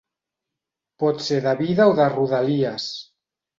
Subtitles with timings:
[1.03, 2.91] Pot ser de vida o de rodalies.